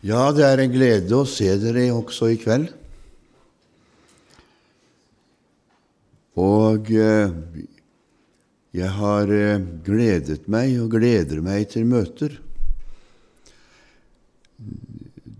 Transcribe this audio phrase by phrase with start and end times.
[0.00, 2.70] Ja, det er en glede å se dere også i kveld.
[6.40, 7.34] Og eh,
[8.80, 12.38] jeg har eh, gledet meg og gleder meg til møter.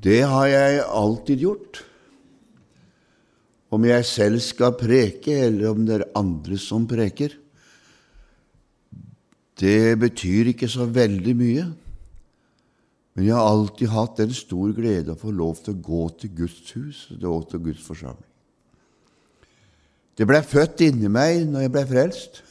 [0.01, 1.85] Det har jeg alltid gjort.
[3.73, 7.33] Om jeg selv skal preke, eller om det er andre som preker,
[9.61, 11.71] det betyr ikke så veldig mye.
[13.15, 16.35] Men jeg har alltid hatt en stor glede å få lov til å gå til
[16.43, 18.27] Guds hus og til Guds forsamling.
[20.15, 22.43] Det ble født inni meg når jeg ble frelst.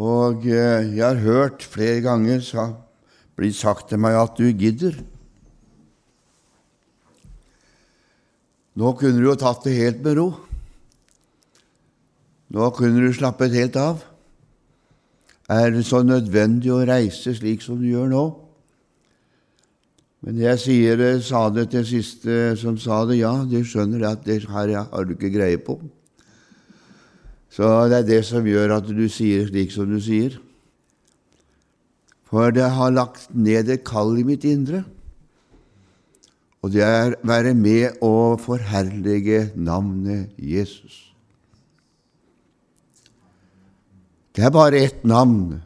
[0.00, 2.68] Og eh, jeg har hørt flere ganger sa,
[3.34, 4.96] bli sagt til meg at du gidder.
[8.74, 10.28] Nå kunne du jo tatt det helt med ro.
[12.54, 14.02] Nå kunne du slappet helt av.
[15.50, 18.24] Er det så nødvendig å reise slik som du gjør nå?
[20.24, 24.46] Men jeg sier, sa det til siste som sa det, ja, de skjønner at det
[24.48, 25.76] her har du ikke greie på.
[27.52, 30.40] Så det er det som gjør at du sier slik som du sier.
[32.24, 34.82] For det har lagt ned et kall i mitt indre,
[36.64, 41.02] og det er å være med å forherlige navnet Jesus.
[44.34, 45.60] Det er bare ett navn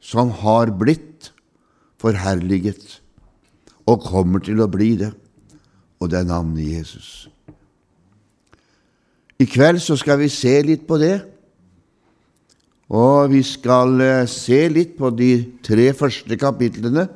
[0.00, 1.34] som har blitt
[2.00, 3.02] forherliget
[3.86, 5.12] og kommer til å bli det,
[6.02, 7.28] og det er navnet Jesus.
[9.38, 11.16] I kveld så skal vi se litt på det,
[12.86, 15.30] og vi skal eh, se litt på de
[15.66, 17.08] tre første kapitlene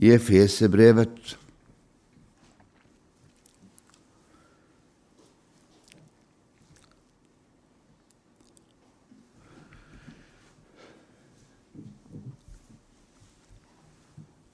[0.00, 1.36] i Efeserbrevet.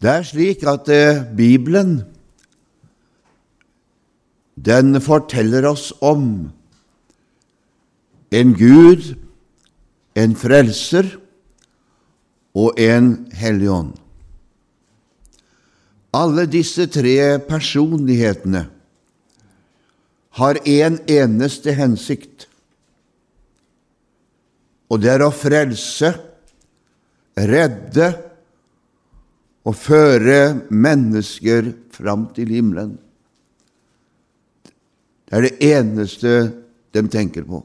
[0.03, 2.01] Det er slik at eh, Bibelen
[4.59, 6.51] den forteller oss om
[8.35, 9.15] en Gud,
[10.19, 11.07] en frelser
[12.59, 13.93] og en hellig ånd.
[16.13, 18.67] Alle disse tre personlighetene
[20.43, 22.49] har én en eneste hensikt,
[24.91, 26.13] og det er å frelse,
[27.39, 28.11] redde
[29.63, 32.97] og føre mennesker fram til himmelen.
[35.27, 36.33] Det er det eneste
[36.93, 37.63] de tenker på.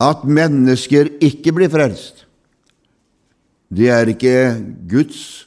[0.00, 2.24] At mennesker ikke blir frelst,
[3.70, 4.34] det er ikke
[4.90, 5.46] Guds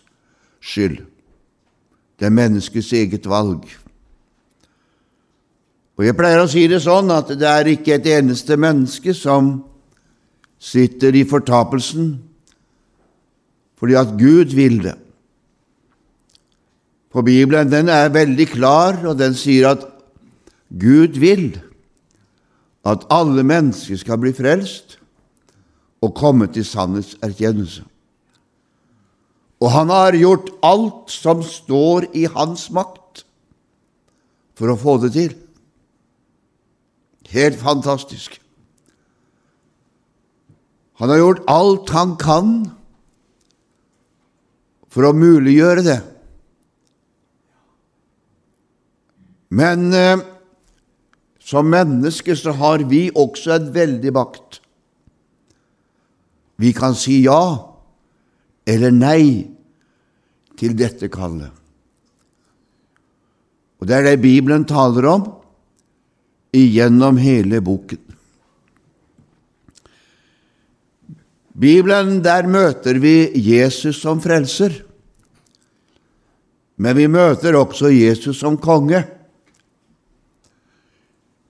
[0.63, 1.01] skyld.
[2.19, 3.65] Det er menneskets eget valg.
[5.97, 9.55] Og Jeg pleier å si det sånn at det er ikke et eneste menneske som
[10.63, 12.15] sitter i fortapelsen
[13.83, 14.95] fordi at Gud vil det.
[17.11, 19.81] For Bibelen den er veldig klar, og den sier at
[20.71, 21.57] Gud vil
[22.87, 24.95] at alle mennesker skal bli frelst
[25.99, 27.83] og komme til sannhetserkjennelse.
[29.59, 33.25] Og han har gjort alt som står i hans makt
[34.55, 35.35] for å få det til.
[37.35, 38.39] Helt fantastisk.
[41.03, 42.55] Han har gjort alt han kan
[44.93, 45.99] for å muliggjøre det.
[49.53, 50.21] Men eh,
[51.41, 54.61] som mennesker så har vi også et veldig makt.
[56.61, 57.41] Vi kan si ja
[58.69, 59.25] eller nei
[60.57, 61.51] til dette kallet.
[63.81, 65.25] Og det er det Bibelen taler om
[66.53, 68.12] gjennom hele boken.
[71.53, 74.73] Bibelen, der møter vi Jesus som frelser,
[76.81, 79.03] men vi møter også Jesus som konge.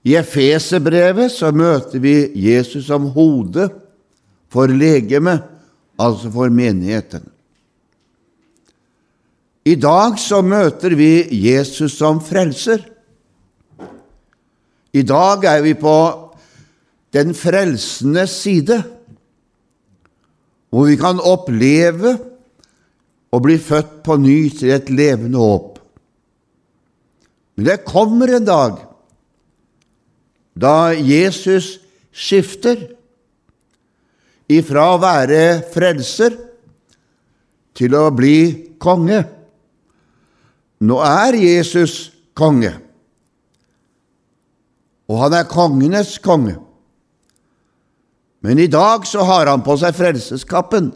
[0.04, 3.70] I Efeserbrevet så møter vi Jesus som hode
[4.52, 5.46] for legemet,
[5.96, 7.24] altså for menigheten.
[9.64, 12.84] I dag så møter vi Jesus som frelser.
[14.94, 15.96] I dag er vi på
[17.16, 18.82] den frelsende side
[20.74, 22.16] hvor vi kan oppleve
[23.30, 25.78] å bli født på ny til et levende håp.
[27.54, 28.80] Men det kommer en dag
[30.58, 31.76] da Jesus
[32.10, 32.82] skifter
[34.50, 36.40] ifra å være frelser
[37.78, 38.38] til å bli
[38.82, 39.22] konge.
[40.82, 42.74] Nå er Jesus konge,
[45.06, 46.58] og han er kongenes konge.
[48.44, 50.92] Men i dag så har han på seg frelseskappen.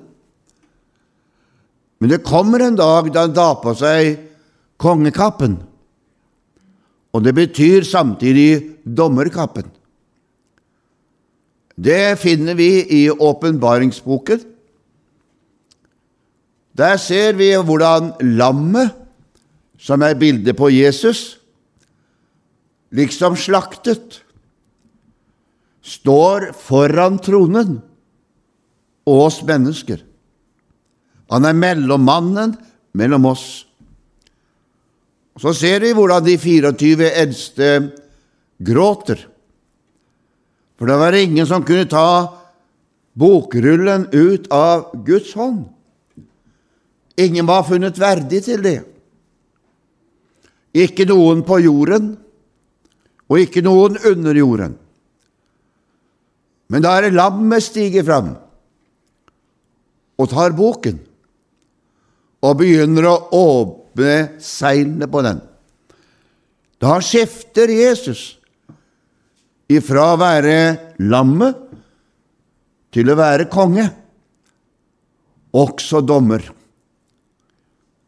[1.97, 4.19] Men det kommer en dag da han tar på seg
[4.77, 5.55] kongekappen,
[7.15, 9.71] og det betyr samtidig dommerkappen.
[11.77, 14.43] Det finner vi i åpenbaringsboken.
[16.77, 18.93] Der ser vi hvordan lammet,
[19.77, 21.39] som er bildet på Jesus,
[22.93, 24.21] liksom slaktet,
[25.87, 27.77] står foran tronen
[29.07, 30.01] og oss mennesker.
[31.31, 32.55] Han er mellommannen
[32.97, 33.47] mellom oss.
[35.37, 37.71] Så ser vi hvordan de 24 eldste
[38.57, 39.21] gråter.
[40.77, 42.33] For det var ingen som kunne ta
[43.17, 45.65] bokrullen ut av Guds hånd.
[47.17, 48.79] Ingen var funnet verdig til det.
[50.77, 52.11] Ikke noen på jorden,
[53.27, 54.75] og ikke noen under jorden.
[56.71, 58.33] Men da er det lammet stiger fram
[60.17, 60.97] og tar boken
[62.43, 65.39] og begynner å åpne seilene på den.
[66.81, 68.35] Da skifter Jesus
[69.71, 70.57] ifra å være
[71.03, 71.63] lammet
[72.93, 73.87] til å være konge,
[75.57, 76.43] også dommer.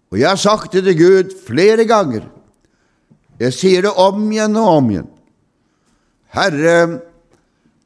[0.10, 2.26] Og jeg har sagt det til Gud flere ganger.
[3.40, 5.10] Jeg sier det om igjen og om igjen.
[6.36, 6.76] Herre,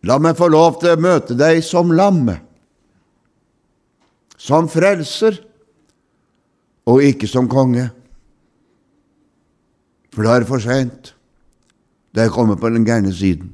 [0.03, 2.27] la meg få lov til å møte deg som lam,
[4.37, 5.39] som frelser,
[6.83, 7.87] og ikke som konge.
[10.11, 11.13] For da er det for seint.
[12.13, 13.53] Da er jeg kommet på den gærne siden.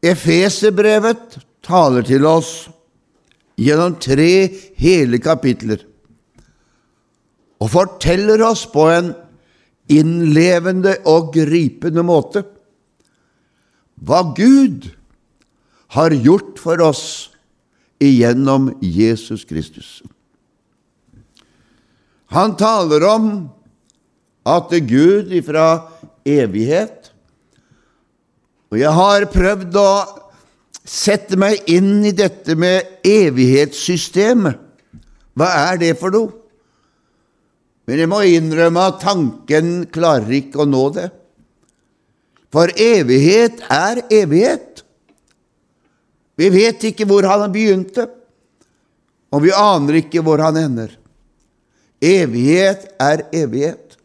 [0.00, 1.36] Efeserbrevet
[1.66, 2.70] taler til oss
[3.60, 4.48] gjennom tre
[4.80, 5.82] hele kapitler
[7.60, 9.10] og forteller oss på en
[9.90, 12.44] innlevende og gripende måte
[14.00, 14.86] hva Gud
[15.92, 17.04] har gjort for oss
[18.00, 19.98] igjennom Jesus Kristus.
[22.32, 23.26] Han taler om
[24.48, 25.90] at Gud ifra
[26.24, 27.10] evighet
[28.70, 29.92] Og jeg har prøvd å
[30.86, 34.60] sette meg inn i dette med evighetssystemet.
[35.34, 36.39] Hva er det for noe?
[37.90, 41.08] Men jeg må innrømme at tanken klarer ikke å nå det.
[42.54, 44.84] For evighet er evighet.
[46.38, 48.06] Vi vet ikke hvor han begynte,
[49.34, 50.94] og vi aner ikke hvor han ender.
[51.98, 53.98] Evighet er evighet.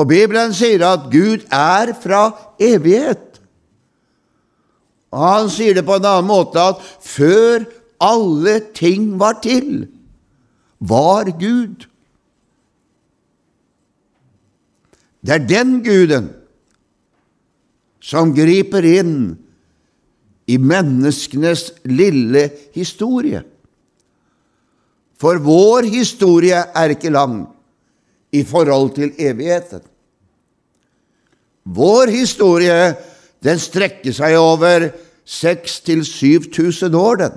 [0.00, 2.22] Og Bibelen sier at Gud er fra
[2.56, 3.36] evighet.
[5.12, 7.68] Og han sier det på en annen måte at før
[8.00, 9.90] alle ting var til,
[10.80, 11.89] var Gud.
[15.20, 16.30] Det er den Guden
[18.00, 19.14] som griper inn
[20.50, 23.42] i menneskenes lille historie.
[25.20, 27.44] For vår historie er ikke lang
[28.32, 29.84] i forhold til evigheten.
[31.68, 32.94] Vår historie
[33.44, 34.88] den strekker seg over
[35.28, 37.36] 6000-7000 år, den.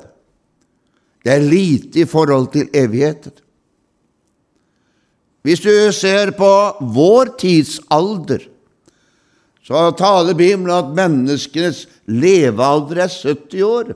[1.24, 3.36] Det er lite i forhold til evigheten.
[5.44, 6.50] Hvis du ser på
[6.96, 8.46] vår tidsalder,
[9.64, 13.92] så taler Bibelen at menneskenes levealder er 70 år.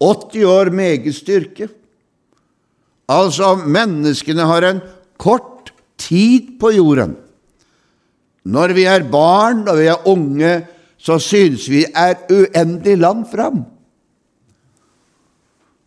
[0.00, 1.68] 80 år meget styrke.
[3.10, 4.80] Altså, menneskene har en
[5.20, 7.16] kort tid på jorden.
[8.44, 10.52] Når vi er barn og vi er unge,
[11.00, 13.64] så synes vi er uendelig langt fram.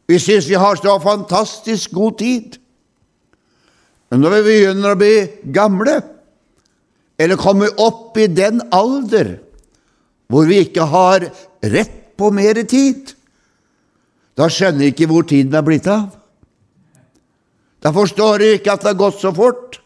[0.08, 2.60] Vi synes vi har så fantastisk god tid.
[4.14, 5.14] Men når vi begynner å bli
[5.50, 5.96] gamle,
[7.18, 9.40] eller komme opp i den alder
[10.30, 11.26] hvor vi ikke har
[11.74, 13.10] rett på mer tid,
[14.38, 16.14] da skjønner vi ikke hvor tiden er blitt av.
[17.82, 19.82] Da forstår vi ikke at det har gått så fort.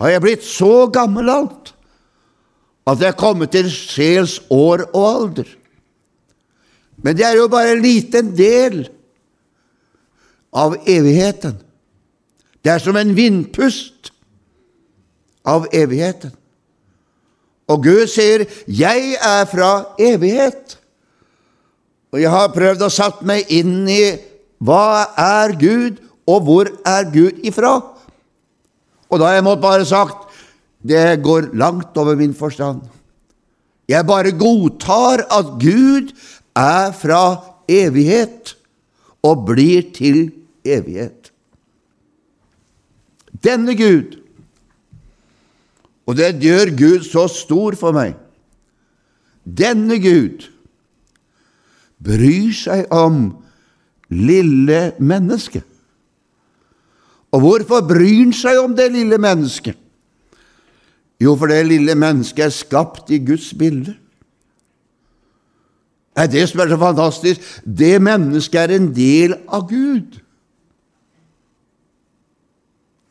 [0.00, 1.74] Har jeg blitt så gammel alt
[2.88, 5.56] at jeg er kommet til sjels år og alder?
[7.04, 8.86] Men det er jo bare en liten del
[10.56, 11.66] av evigheten.
[12.64, 14.10] Det er som en vindpust
[15.48, 16.32] av evigheten.
[17.70, 20.76] Og Gud sier, 'Jeg er fra evighet'.
[22.12, 24.18] Og jeg har prøvd å satt meg inn i
[24.58, 27.80] hva er Gud, og hvor er Gud ifra?
[29.10, 30.26] Og da har jeg måttet bare sagt
[30.86, 32.80] det går langt over min forstand.
[33.88, 36.12] Jeg bare godtar at Gud
[36.56, 37.22] er fra
[37.68, 38.54] evighet
[39.26, 40.30] og blir til
[40.64, 41.19] evighet.
[43.44, 44.20] Denne Gud
[46.10, 48.16] og det gjør Gud så stor for meg.
[49.46, 50.48] Denne Gud
[52.02, 53.28] bryr seg om
[54.10, 55.62] lille mennesket.
[57.30, 59.78] Og hvorfor bryr han seg om det lille mennesket?
[61.22, 63.94] Jo, for det lille mennesket er skapt i Guds bilde.
[66.10, 67.44] Det er det som er så fantastisk.
[67.62, 70.18] Det mennesket er en del av Gud.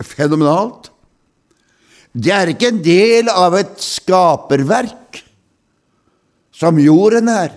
[0.03, 0.89] Fenomenalt.
[2.13, 5.20] Det er ikke en del av et skaperverk,
[6.60, 7.53] som jorden er,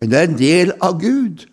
[0.00, 1.44] men det er en del av Gud.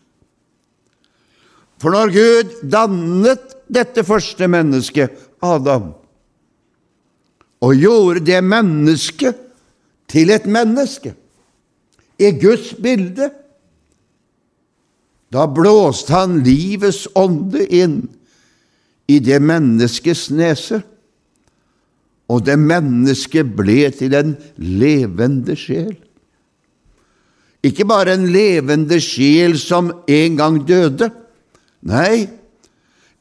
[1.80, 5.14] For når Gud dannet dette første mennesket,
[5.46, 5.92] Adam,
[7.60, 9.38] og gjorde det mennesket
[10.10, 11.14] til et menneske
[12.20, 13.30] i Guds bilde,
[15.30, 18.00] da blåste han livets ånde inn
[19.10, 20.84] i det menneskets nese,
[22.30, 25.96] og det mennesket ble til en levende sjel.
[27.66, 31.10] Ikke bare en levende sjel som en gang døde,
[31.82, 32.30] nei,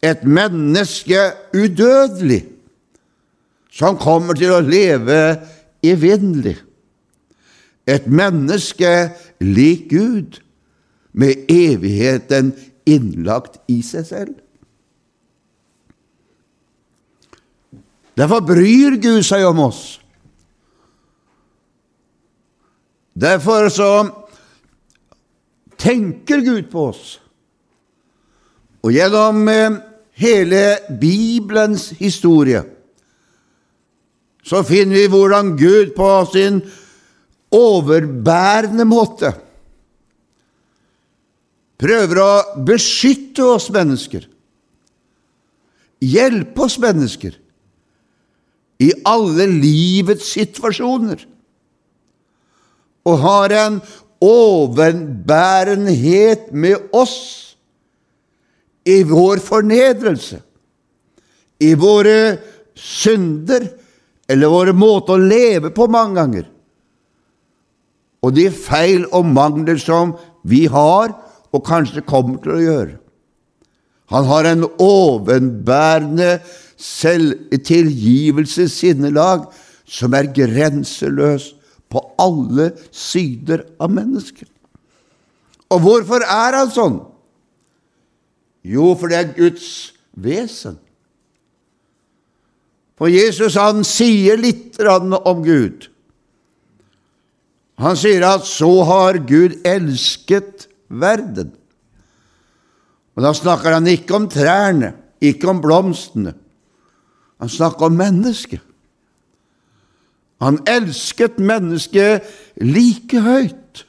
[0.04, 1.18] et menneske
[1.56, 2.44] udødelig,
[3.72, 5.38] som kommer til å leve
[5.82, 6.58] evinnelig.
[7.88, 8.92] Et menneske
[9.40, 10.42] lik Gud,
[11.18, 12.52] med evigheten
[12.86, 14.36] innlagt i seg selv.
[18.18, 19.82] Derfor bryr Gud seg om oss.
[23.18, 23.90] Derfor så
[25.78, 27.18] tenker Gud på oss.
[28.82, 29.78] Og gjennom eh,
[30.18, 30.62] hele
[31.00, 32.64] Bibelens historie
[34.48, 36.62] så finner vi hvordan Gud på sin
[37.52, 39.34] overbærende måte
[41.78, 42.30] prøver å
[42.66, 44.24] beskytte oss mennesker,
[46.02, 47.36] hjelpe oss mennesker
[48.78, 51.26] i alle livets situasjoner,
[53.08, 53.80] og har en
[54.22, 57.56] overbærenhet med oss
[58.88, 60.40] i vår fornedrelse,
[61.58, 62.38] i våre
[62.78, 63.68] synder
[64.28, 66.46] eller våre måter å leve på mange ganger,
[68.22, 70.16] og de feil og mangler som
[70.48, 71.12] vi har
[71.54, 72.94] og kanskje kommer til å gjøre.
[74.08, 76.38] Han har en ovenbærende
[76.78, 79.52] selvtilgivelsessinnelag
[79.88, 81.54] som er grenseløs
[81.88, 84.48] på alle sider av mennesket.
[85.72, 87.00] Og hvorfor er han sånn?
[88.64, 90.78] Jo, for det er Guds vesen.
[92.98, 95.88] For Jesus han sier litt om Gud.
[97.78, 101.52] Han sier at 'så har Gud elsket verden'.
[103.16, 106.34] Og Da snakker han ikke om trærne, ikke om blomstene.
[107.38, 108.60] Han snakker om mennesket.
[110.40, 112.26] Han elsket mennesket
[112.62, 113.84] like høyt.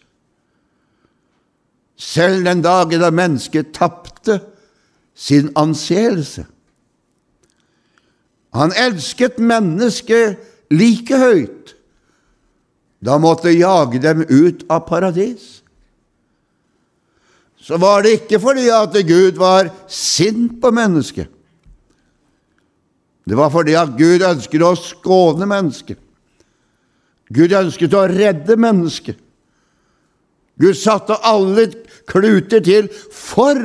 [2.00, 4.40] Selv den dagen da mennesket tapte
[5.16, 6.46] sin anseelse.
[8.54, 10.40] Han elsket mennesket
[10.74, 11.76] like høyt.
[13.06, 15.60] Da måtte jage dem ut av paradis.
[17.60, 21.30] Så var det ikke fordi at Gud var sint på mennesket.
[23.30, 26.00] Det var fordi at Gud ønsket å skåne mennesket.
[27.30, 29.20] Gud ønsket å redde mennesket.
[30.60, 31.68] Gud satte alle
[32.10, 33.60] kluter til for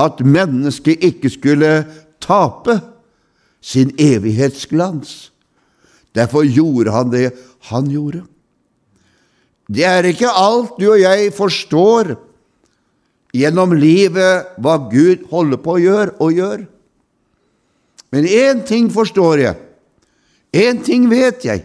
[0.00, 1.72] at mennesket ikke skulle
[2.24, 2.78] tape
[3.60, 5.28] sin evighetsglans.
[6.16, 7.28] Derfor gjorde han det
[7.68, 8.24] han gjorde.
[9.68, 12.14] Det er ikke alt du og jeg forstår
[13.36, 16.66] gjennom livet hva Gud holder på å gjøre og gjør.
[18.12, 19.56] Men én ting forstår jeg,
[20.56, 21.64] én ting vet jeg,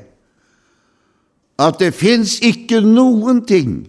[1.59, 3.83] at det fins ikke noen ting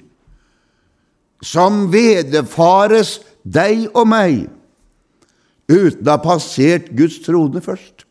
[1.45, 4.45] som vederfares deg og meg,
[5.69, 8.05] uten å ha passert Guds trone først.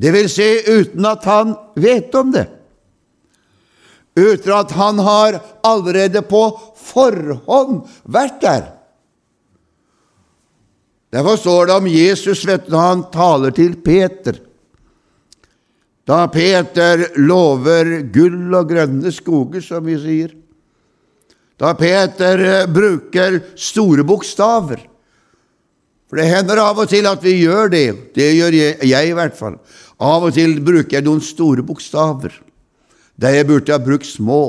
[0.00, 2.46] Det vil si uten at han vet om det.
[4.16, 6.46] Uten at han har allerede på
[6.80, 8.64] forhånd vært der.
[11.10, 14.38] Derfor står det om Jesus vet når han taler til Peter.
[16.06, 20.36] Da Peter lover gull og grønne skoger, som vi sier.
[21.60, 24.86] Da Peter bruker store bokstaver.
[26.10, 27.88] For det hender av og til at vi gjør det.
[28.16, 29.58] Det gjør jeg, jeg i hvert fall.
[30.00, 32.38] Av og til bruker jeg noen store bokstaver
[33.20, 34.42] der jeg burde ha brukt små.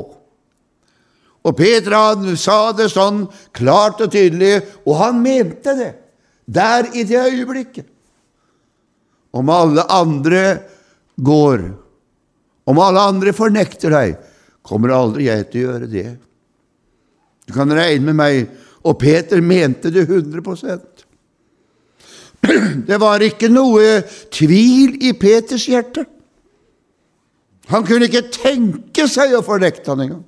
[1.42, 5.90] Og Peter han sa det sånn klart og tydelig, og han mente det
[6.46, 7.86] der i det øyeblikket.
[9.32, 10.58] Om alle andre
[11.16, 11.64] går,
[12.66, 14.16] om alle andre fornekter deg,
[14.62, 16.08] kommer aldri jeg til å gjøre det.
[17.48, 18.50] Du kan regne med meg.
[18.82, 20.42] Og Peter mente det 100
[22.88, 24.02] Det var ikke noe
[24.34, 26.02] tvil i Peters hjerte.
[27.70, 30.24] Han kunne ikke tenke seg å fornekte han engang.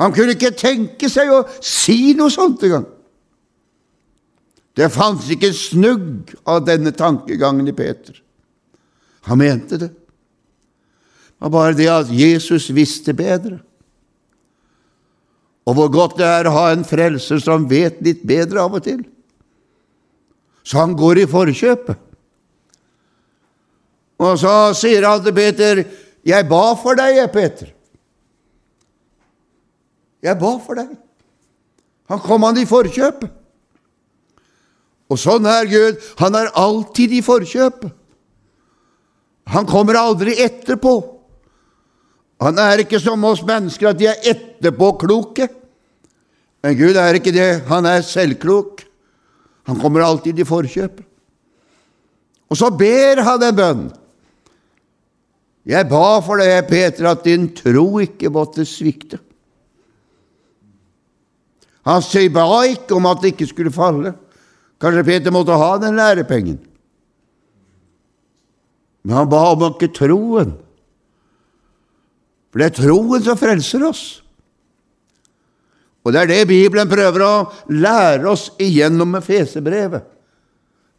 [0.00, 2.86] Han kunne ikke tenke seg å si noe sånt engang.
[4.78, 8.20] Det fantes ikke snugg av denne tankegangen i Peter.
[9.26, 9.90] Han mente det.
[9.90, 13.58] Det var bare det at Jesus visste bedre.
[15.68, 18.84] Og hvor godt det er å ha en frelser som vet litt bedre av og
[18.84, 19.02] til.
[20.64, 22.06] Så han går i forkjøpet.
[24.20, 25.84] Og så sier han til Peter,
[26.24, 27.72] 'Jeg ba for deg, jeg, Peter.'
[30.22, 30.90] Jeg ba for deg.
[32.12, 33.39] Han kom han i forkjøpet.
[35.10, 36.02] Og sånn er Gud.
[36.20, 37.86] Han er alltid i forkjøp.
[39.50, 40.94] Han kommer aldri etterpå.
[42.40, 45.48] Han er ikke som oss mennesker, at de er etterpåkloke.
[46.64, 47.50] Men Gud er ikke det.
[47.68, 48.84] Han er selvklok.
[49.68, 51.02] Han kommer alltid i forkjøp.
[52.50, 53.82] Og så ber han en bønn.
[55.70, 59.20] Jeg ba for deg, Peter, at din tro ikke måtte svikte.
[61.86, 64.14] Han sier ba ikke om at det ikke skulle falle.
[64.80, 66.58] Kanskje Peter måtte ha den lærepengen.
[69.04, 70.54] Men han ba om ikke troen.
[72.50, 74.04] For det er troen som frelser oss.
[76.04, 77.34] Og det er det Bibelen prøver å
[77.68, 80.06] lære oss igjennom med fesebrevet.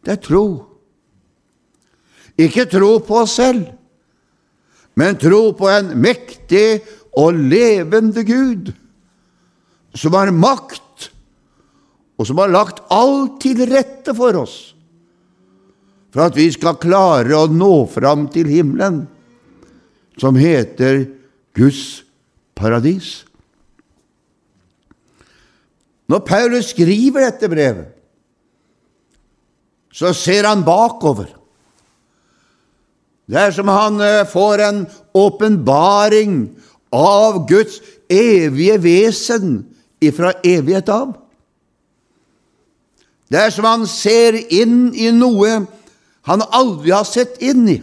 [0.05, 0.45] Det er tro.
[2.41, 3.65] Ikke tro på oss selv,
[4.97, 6.81] men tro på en mektig
[7.17, 8.71] og levende Gud,
[9.97, 10.81] som har makt,
[12.21, 14.55] og som har lagt alt til rette for oss,
[16.13, 19.07] for at vi skal klare å nå fram til himmelen,
[20.21, 21.07] som heter
[21.57, 22.03] Guds
[22.53, 23.23] paradis.
[26.11, 27.89] Når Paulus skriver dette brevet,
[29.91, 31.31] så ser han bakover.
[33.31, 34.83] Det er som han eh, får en
[35.15, 36.37] åpenbaring
[36.93, 37.79] av Guds
[38.11, 39.57] evige vesen
[40.03, 41.15] ifra evighet av.
[43.31, 45.61] Det er som han ser inn i noe
[46.27, 47.79] han aldri har sett inn i.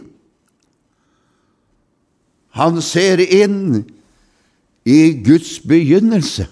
[2.59, 3.81] Han ser inn
[4.89, 6.49] i Guds begynnelse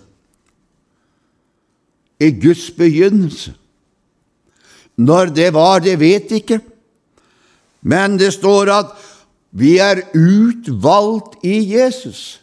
[2.21, 3.55] i Guds begynnelse.
[4.97, 6.61] Når det var, det vet ikke,
[7.87, 8.95] men det står at
[9.57, 12.41] vi er utvalgt i Jesus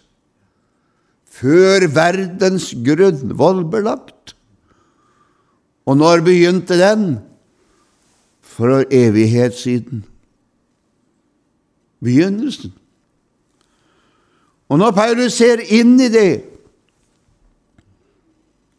[1.33, 4.32] før verdens grunnvoll ble lagt.
[5.85, 7.17] Og når begynte den?
[8.41, 10.05] For evighet siden.
[12.03, 12.73] Begynnelsen.
[14.69, 16.43] Og når Paulus ser inn i det,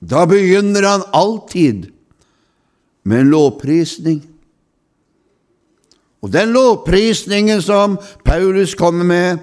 [0.05, 1.89] da begynner han alltid
[3.05, 4.23] med en lovprisning.
[6.25, 9.39] Og den lovprisningen som Paulus kommer med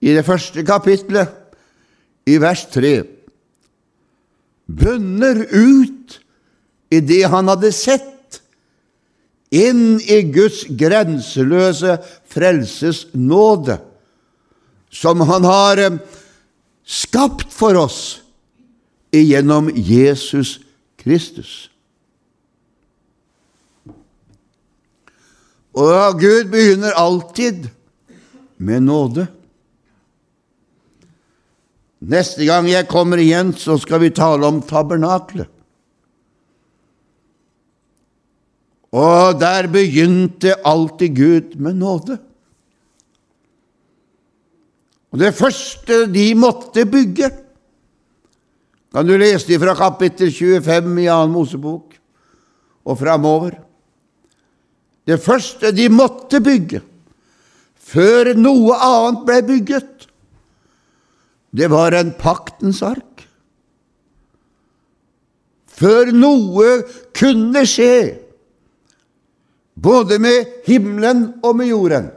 [0.00, 1.28] i det første kapitlet,
[2.26, 3.02] i vers 3,
[4.70, 6.20] bunner ut
[6.90, 8.40] i det han hadde sett,
[9.50, 11.96] inn i Guds grenseløse
[12.30, 13.80] frelses nåde,
[14.90, 15.98] som han har eh,
[16.86, 18.00] skapt for oss
[19.14, 20.58] igjennom Jesus
[21.02, 21.70] Kristus.
[25.74, 27.68] Og Gud begynner alltid
[28.58, 29.26] med nåde.
[32.00, 35.50] Neste gang jeg kommer igjen, så skal vi tale om tabernaklet.
[38.90, 42.18] Og der begynte alltid Gud med nåde.
[45.10, 47.30] Og det første de måtte bygge,
[48.90, 51.94] kan du lese det fra kapittel 25 i annen Mosebok
[52.84, 53.54] og framover?
[55.06, 56.82] Det første de måtte bygge,
[57.74, 60.06] før noe annet ble bygget,
[61.50, 63.24] det var en paktens ark.
[65.80, 66.82] Før noe
[67.16, 68.29] kunne skje,
[69.82, 72.10] både med himmelen og med jorden,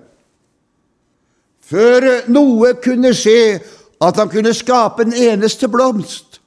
[1.63, 3.62] før noe kunne skje
[4.04, 6.41] at han kunne skape en eneste blomst,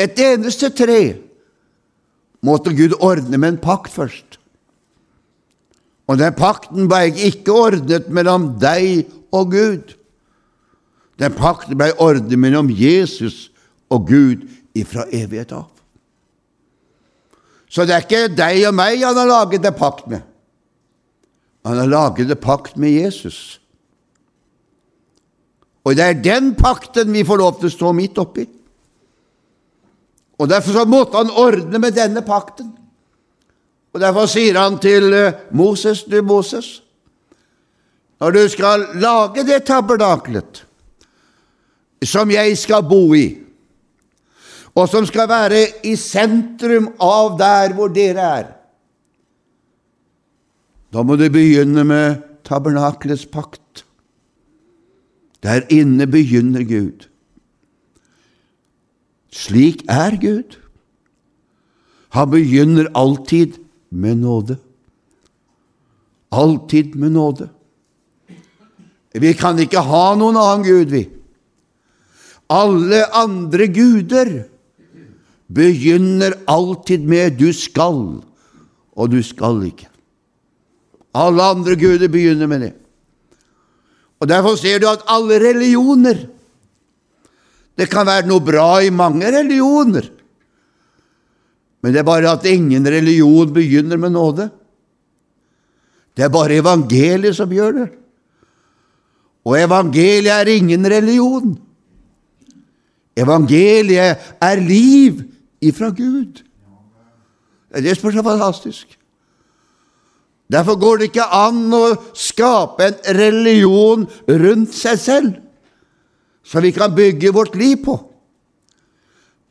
[0.00, 1.00] et eneste tre
[2.44, 4.38] måtte Gud ordne med en pakt først.
[6.06, 9.94] Og den pakten ble ikke ordnet mellom deg og Gud.
[11.18, 13.48] Den pakten ble ordnet mellom Jesus
[13.90, 14.44] og Gud
[14.76, 15.75] ifra evighet av.
[17.68, 20.22] Så det er ikke deg og meg han har laget en pakt med.
[21.66, 23.60] Han har laget en pakt med Jesus.
[25.86, 28.46] Og det er den pakten vi får lov til å stå midt oppi.
[30.36, 32.72] Og Derfor så måtte han ordne med denne pakten.
[33.94, 36.82] Og Derfor sier han til eh, Moses, du Moses,
[38.20, 40.62] når du skal lage det tabernaklet
[42.04, 43.45] som jeg skal bo i,
[44.76, 48.52] og som skal være i sentrum av der hvor dere er,
[50.92, 53.82] da må du begynne med tabernakelets pakt.
[55.44, 57.08] Der inne begynner Gud.
[59.34, 60.56] Slik er Gud.
[62.16, 63.58] Han begynner alltid
[63.90, 64.56] med nåde.
[66.32, 67.48] Alltid med nåde.
[69.12, 71.04] Vi kan ikke ha noen annen Gud, vi.
[72.52, 74.32] Alle andre guder
[75.48, 78.22] begynner alltid med 'du skal',
[78.96, 79.88] og 'du skal ikke'.
[81.14, 82.72] Alle andre guder begynner med det.
[84.20, 86.26] Og Derfor ser du at alle religioner
[87.76, 90.06] Det kan være noe bra i mange religioner,
[91.82, 94.46] men det er bare at ingen religion begynner med nåde.
[96.16, 97.88] Det er bare evangeliet som gjør det.
[99.44, 101.52] Og evangeliet er ingen religion.
[103.12, 105.20] Evangeliet er liv
[105.60, 106.42] ifra Gud.
[107.70, 108.98] Det er det som er så fantastisk.
[110.52, 115.32] Derfor går det ikke an å skape en religion rundt seg selv
[116.46, 117.96] som vi kan bygge vårt liv på.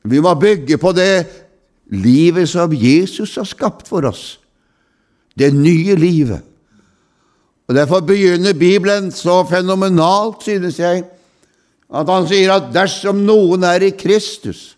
[0.07, 1.25] Vi må bygge på det
[1.91, 4.37] livet som Jesus har skapt for oss,
[5.35, 6.45] det nye livet.
[7.67, 11.03] Og Derfor begynner Bibelen så fenomenalt, synes jeg,
[11.93, 14.74] at han sier at dersom noen er i Kristus,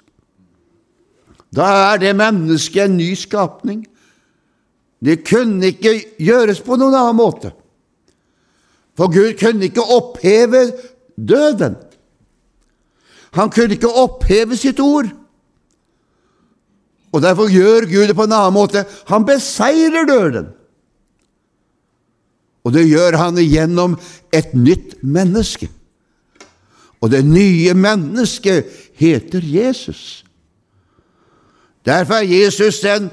[1.58, 3.82] da er det mennesket en ny skapning.
[5.02, 7.52] Det kunne ikke gjøres på noen annen måte.
[8.98, 10.72] For Gud kunne ikke oppheve
[11.18, 11.78] døden.
[13.38, 15.10] Han kunne ikke oppheve sitt ord.
[17.14, 18.86] Og Derfor gjør Gud det på en annen måte.
[19.10, 20.54] Han beseirer døden.
[22.66, 23.96] Og det gjør han gjennom
[24.36, 25.70] et nytt menneske.
[27.02, 28.66] Og det nye mennesket
[28.98, 30.27] heter Jesus.
[31.88, 33.10] Derfor er Jesus den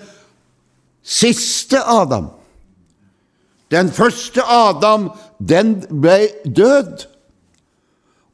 [1.02, 2.26] siste Adam.
[3.70, 7.06] Den første Adam, den ble død.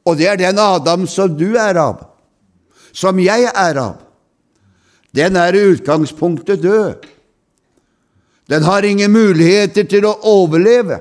[0.05, 2.07] Og det er den Adam som du er av,
[2.93, 3.99] som jeg er av.
[5.15, 7.05] Den er i utgangspunktet død.
[8.49, 10.99] Den har ingen muligheter til å overleve.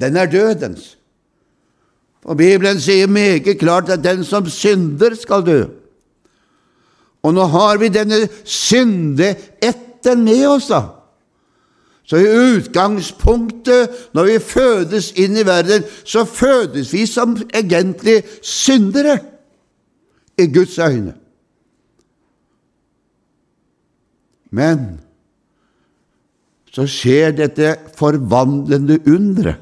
[0.00, 0.96] Den er dødens.
[2.24, 5.60] Og Bibelen sier meget klart at den som synder, skal dø.
[7.22, 10.80] Og nå har vi denne synde ett med oss, da.
[12.08, 19.18] Så i utgangspunktet, når vi fødes inn i verden, så fødes vi som egentlig syndere
[20.40, 21.12] i Guds øyne.
[24.50, 24.98] Men
[26.72, 29.60] så skjer dette forvandlende underet,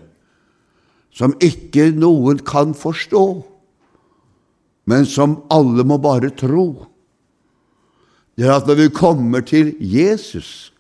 [1.13, 3.27] som ikke noen kan forstå,
[4.89, 6.88] men som alle må bare tro
[8.39, 10.71] det er at når vi kommer til Jesus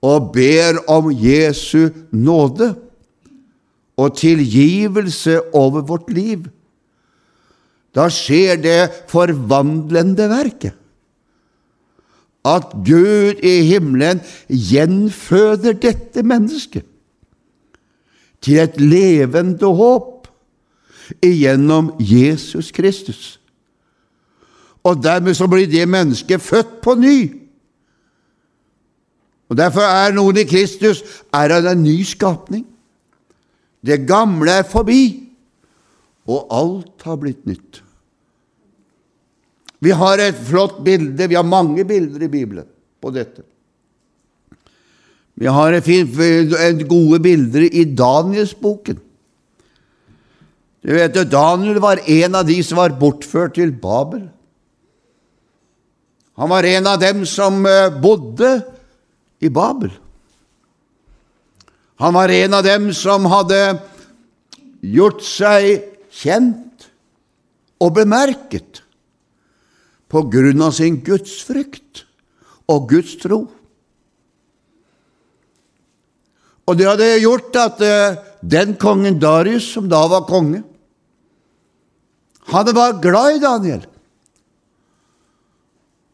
[0.00, 2.70] og ber om Jesu nåde
[4.00, 6.46] og tilgivelse over vårt liv,
[7.96, 8.80] da skjer det
[9.12, 10.72] forvandlende verket.
[12.46, 16.84] At Gud i himmelen gjenføder dette mennesket
[18.40, 20.28] til et levende håp
[21.24, 23.36] igjennom Jesus Kristus
[24.86, 27.18] og dermed så blir det mennesket født på ny.
[29.50, 31.02] Og Derfor er noen i Kristus
[31.34, 32.64] er han en ny skapning.
[33.86, 35.02] Det gamle er forbi,
[36.26, 37.82] og alt har blitt nytt.
[39.82, 42.66] Vi har et flott bilde, vi har mange bilder i Bibelen
[43.02, 43.44] på dette.
[45.36, 45.76] Vi har
[46.88, 49.02] gode bilder i Danielsboken.
[50.86, 54.24] Du vet, Daniel var en av de som var bortført til Babel.
[56.36, 58.60] Han var en av dem som eh, bodde
[59.40, 59.90] i Babel.
[61.96, 63.60] Han var en av dem som hadde
[64.84, 66.88] gjort seg kjent
[67.80, 68.82] og bemerket
[70.12, 72.04] på grunn av sin gudsfrykt
[72.68, 73.46] og Guds tro.
[76.66, 80.62] Og det hadde gjort at eh, den kongen Darius, som da var konge,
[82.46, 83.86] han var glad i Daniel.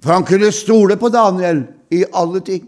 [0.02, 1.62] For han kunne stole på Daniel
[1.94, 2.64] i alle ting.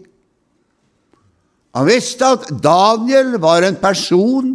[1.75, 4.53] Han visste at Daniel var en person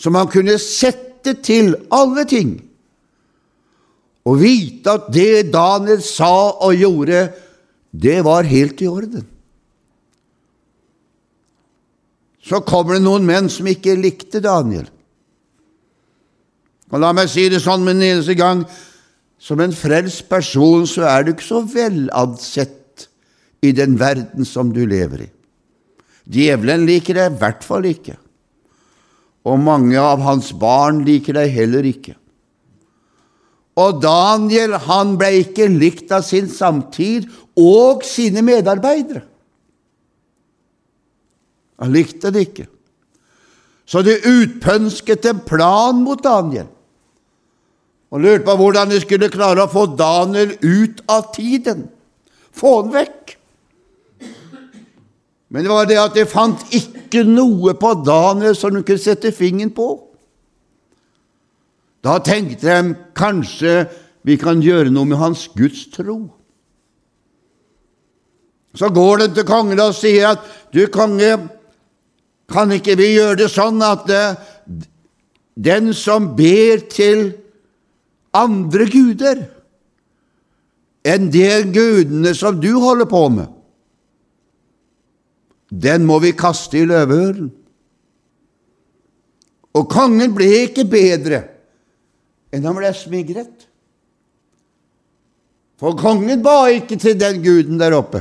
[0.00, 2.60] som han kunne sette til alle ting.
[4.22, 7.24] og vite at det Daniel sa og gjorde,
[7.90, 9.24] det var helt i orden.
[12.42, 14.86] Så kommer det noen menn som ikke likte Daniel.
[16.92, 18.62] Og la meg si det sånn med en eneste gang
[19.42, 23.08] som en frelst person så er du ikke så velansett
[23.62, 25.30] i den verden som du lever i.
[26.32, 28.14] Djevelen liker deg i hvert fall ikke,
[29.42, 32.14] og mange av hans barn liker deg heller ikke.
[33.82, 37.26] Og Daniel han ble ikke likt av sin samtid
[37.58, 39.24] og sine medarbeidere.
[41.82, 42.68] Han likte det ikke.
[43.88, 46.68] Så de utpønsket en plan mot Daniel
[48.12, 51.86] og lurte på hvordan de skulle klare å få Daniel ut av tiden.
[52.52, 53.36] Få han vekk.
[55.52, 59.32] Men det var det at de fant ikke noe på Daniel som de kunne sette
[59.36, 59.88] fingeren på.
[62.04, 63.74] Da tenkte de kanskje
[64.26, 66.18] vi kan gjøre noe med hans gudstro.
[68.76, 71.36] Så går de til kongen og sier at du, konge,
[72.52, 74.40] kan ikke vi gjøre det sånn at eh,
[75.56, 77.30] den som ber til
[78.32, 79.42] andre guder
[81.02, 83.48] enn de gudene som du holder på med,
[85.72, 87.48] den må vi kaste i løvehulen.
[89.72, 91.40] Og kongen ble ikke bedre
[92.52, 93.68] enn han ble smigret.
[95.80, 98.20] For kongen ba ikke til den guden der oppe.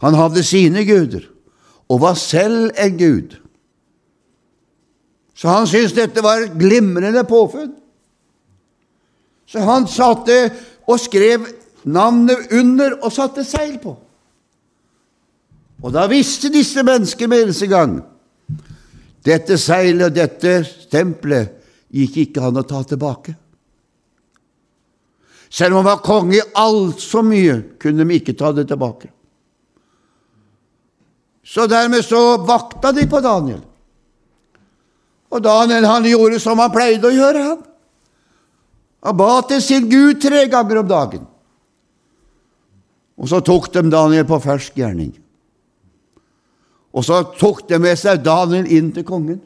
[0.00, 1.26] Han hadde sine guder
[1.90, 3.34] og var selv en gud.
[5.34, 7.74] Så han syntes dette var glimrende påfunn.
[9.48, 10.36] Så han satte
[10.88, 11.46] og skrev
[11.88, 13.94] navnet under og satte seil på.
[15.78, 17.98] Og da visste disse mennesker med eneste gang
[19.24, 21.54] dette seilet, og dette stempelet,
[21.92, 23.34] gikk ikke an å ta tilbake.
[25.48, 29.08] Selv om han var konge i alt så mye, kunne de ikke ta det tilbake.
[31.48, 33.62] Så dermed så vakta de på Daniel.
[35.32, 37.44] Og Daniel han gjorde som han pleide å gjøre.
[37.46, 37.62] han.
[39.02, 41.26] Ba til sin Gud tre ganger om dagen.
[43.18, 45.12] Og så tok de Daniel på fersk gjerning.
[46.94, 49.40] Og så tok de med seg Daniel inn til kongen.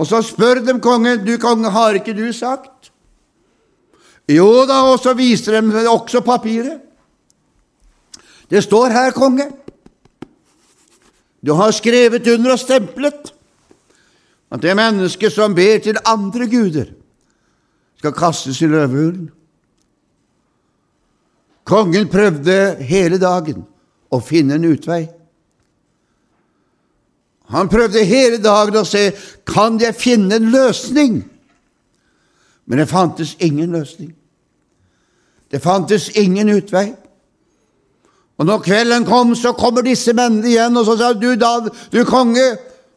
[0.00, 2.90] Og så spør de kongen, 'Du konge, har ikke du sagt?'
[4.28, 6.80] Jo da, og så viser de også papiret.
[8.50, 9.50] Det står her, konge.
[11.46, 13.32] Du har skrevet under og stemplet
[14.50, 16.90] at det mennesket som ber til andre guder,
[18.00, 19.26] skal kastes i løvehulen.
[21.68, 23.60] Kongen prøvde hele dagen
[24.08, 25.02] å finne en utvei.
[27.52, 29.10] Han prøvde hele dagen å se
[29.44, 31.18] kan jeg finne en løsning.
[32.64, 34.14] Men det fantes ingen løsning.
[35.52, 36.94] Det fantes ingen utvei.
[38.40, 41.52] Og når kvelden kom, så kommer disse mennene igjen, og så sa du, da,
[41.92, 42.48] du konge,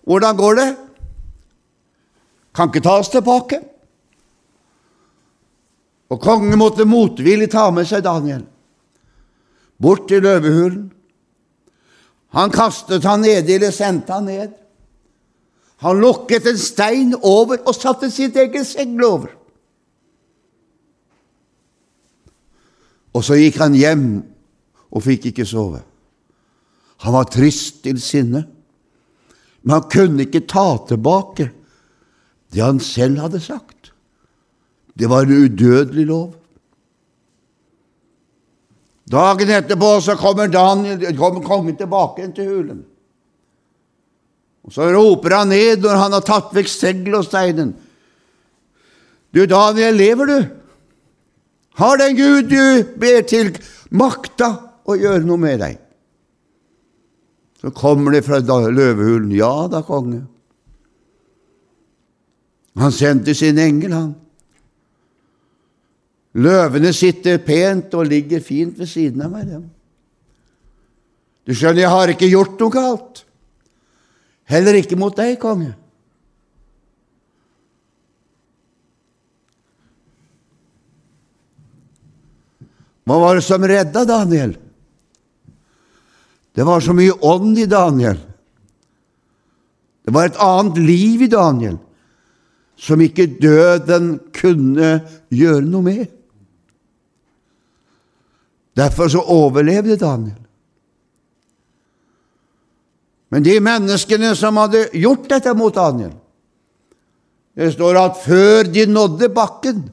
[0.08, 0.72] hvordan går det?
[2.56, 3.60] Kan ikke ta oss tilbake.
[6.14, 8.44] Og kongen måtte motvillig ta med seg Daniel
[9.84, 10.84] bort til løvehulen.
[12.38, 14.54] Han kastet han nedi, eller sendte han ned.
[15.84, 19.34] Han lukket en stein over og satte sitt eget segl over.
[23.14, 24.08] Og så gikk han hjem
[24.94, 25.84] og fikk ikke sove.
[27.04, 28.46] Han var trist til sinne,
[29.64, 31.50] men han kunne ikke ta tilbake
[32.54, 33.73] det han selv hadde sagt.
[35.00, 36.34] Det var en udødelig lov.
[39.12, 42.84] Dagen etterpå så kommer, Daniel, kommer kongen tilbake til hulen.
[44.64, 47.74] Og Så roper han ned når han har tatt vekk seglet og steinen.
[49.34, 50.38] Du, Daniel, lever du?
[51.76, 53.52] Har den Gud du ber til,
[53.90, 54.54] makta
[54.86, 55.80] å gjøre noe med deg.
[57.60, 59.32] Så kommer det fra løvehulen.
[59.34, 60.22] Ja da, konge.
[62.78, 64.12] Han sendte sin engel, han.
[66.34, 69.46] Løvene sitter pent og ligger fint ved siden av meg.
[69.52, 69.68] Dem.
[71.46, 73.24] Du skjønner, jeg har ikke gjort noe galt.
[74.50, 75.74] Heller ikke mot deg, konge.
[83.04, 84.56] Hva var det som redda Daniel?
[86.54, 88.20] Det var så mye ånd i Daniel.
[90.04, 91.78] Det var et annet liv i Daniel
[92.80, 94.96] som ikke døden kunne
[95.32, 96.06] gjøre noe med.
[98.78, 100.40] Derfor så overlevde Daniel.
[103.34, 106.14] Men de menneskene som hadde gjort dette mot Daniel
[107.58, 109.84] Det står at før de nådde bakken,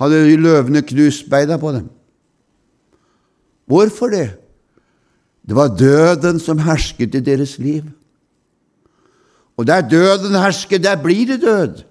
[0.00, 1.90] hadde løvene knust beina på dem.
[3.68, 4.30] Hvorfor det?
[5.44, 7.84] Det var døden som hersket i deres liv.
[9.58, 11.82] Og der døden hersker, der blir det død.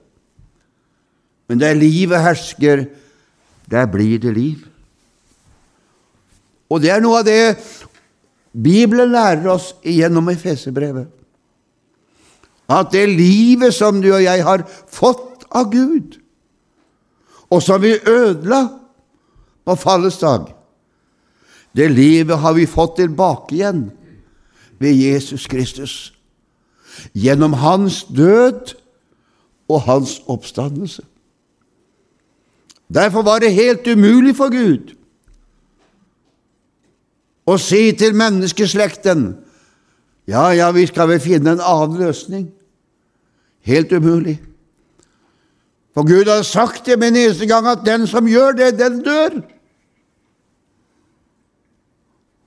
[1.48, 2.86] Men der livet hersker,
[3.72, 4.66] der blir det liv.
[6.70, 7.58] Og det er noe av det
[8.58, 11.08] Bibelen lærer oss gjennom Efeserbrevet.
[12.68, 16.18] At det livet som du og jeg har fått av Gud,
[17.48, 18.66] og som vi ødela
[19.64, 20.50] på fallets dag,
[21.78, 23.86] det livet har vi fått tilbake igjen
[24.82, 25.94] ved Jesus Kristus,
[27.14, 28.74] gjennom hans død
[29.70, 31.06] og hans oppstandelse.
[32.92, 34.97] Derfor var det helt umulig for Gud
[37.48, 39.28] å si til menneskeslekten
[40.28, 42.50] ja, ja, vi skal vel finne en annen løsning.
[43.64, 44.36] Helt umulig.
[45.96, 49.40] For Gud har sagt det en eneste gang at den som gjør det, den dør.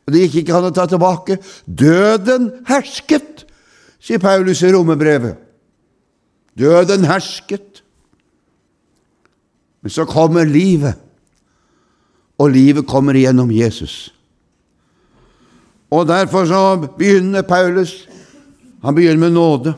[0.05, 1.39] Og det gikk ikke an å ta tilbake.
[1.65, 3.47] Døden hersket,
[3.97, 5.41] sier Paulus i romerbrevet.
[6.61, 7.81] Døden hersket.
[9.81, 11.01] Men så kommer livet,
[12.37, 14.11] og livet kommer gjennom Jesus.
[15.91, 16.63] Og derfor så
[16.99, 18.09] begynner Paulus
[18.83, 19.75] Han begynner med nåde.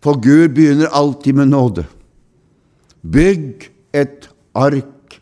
[0.00, 1.84] For Gud begynner alltid med nåde.
[3.02, 5.18] Bygg et ark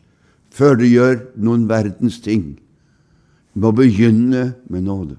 [0.55, 2.53] før du gjør noen verdens ting.
[3.55, 5.16] Du må begynne med nåde.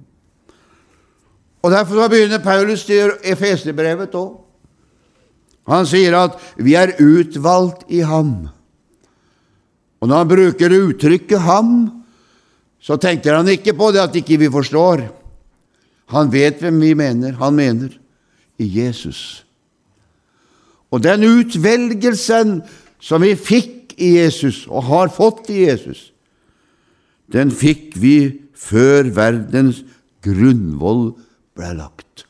[1.65, 4.45] Og Derfor så begynner Paulus i Efeserbrevet òg.
[5.67, 8.47] Han sier at vi er utvalgt i ham.
[9.99, 12.04] Og når han bruker uttrykket 'ham',
[12.85, 15.07] så tenkte han ikke på det at ikke vi forstår.
[16.13, 17.33] Han vet hvem vi mener.
[17.41, 17.95] Han mener
[18.61, 19.41] i Jesus.
[20.93, 22.59] Og den utvelgelsen
[23.01, 26.11] som vi fikk i Jesus, og har fått i Jesus,
[27.31, 28.17] den fikk vi
[28.53, 29.81] før verdens
[30.25, 31.15] grunnvoll
[31.57, 32.25] ble lagt.